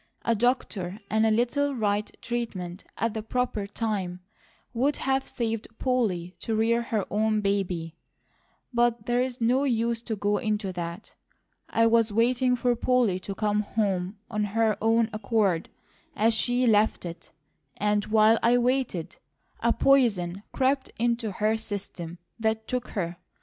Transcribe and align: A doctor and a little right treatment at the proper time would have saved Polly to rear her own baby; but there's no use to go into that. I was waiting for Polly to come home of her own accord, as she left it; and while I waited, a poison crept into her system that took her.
A 0.25 0.33
doctor 0.33 0.99
and 1.11 1.27
a 1.27 1.29
little 1.29 1.75
right 1.75 2.09
treatment 2.23 2.83
at 2.97 3.13
the 3.13 3.21
proper 3.21 3.67
time 3.67 4.21
would 4.73 4.97
have 4.97 5.27
saved 5.27 5.67
Polly 5.77 6.33
to 6.39 6.55
rear 6.55 6.81
her 6.81 7.05
own 7.11 7.39
baby; 7.41 7.93
but 8.73 9.05
there's 9.05 9.39
no 9.39 9.63
use 9.63 10.01
to 10.01 10.15
go 10.15 10.39
into 10.39 10.73
that. 10.73 11.13
I 11.69 11.85
was 11.85 12.11
waiting 12.11 12.55
for 12.55 12.75
Polly 12.75 13.19
to 13.19 13.35
come 13.35 13.59
home 13.61 14.17
of 14.27 14.43
her 14.43 14.75
own 14.81 15.07
accord, 15.13 15.69
as 16.15 16.33
she 16.33 16.65
left 16.65 17.05
it; 17.05 17.29
and 17.77 18.05
while 18.05 18.39
I 18.41 18.57
waited, 18.57 19.17
a 19.59 19.71
poison 19.71 20.41
crept 20.51 20.89
into 20.97 21.31
her 21.31 21.57
system 21.57 22.17
that 22.39 22.67
took 22.67 22.87
her. 22.97 23.17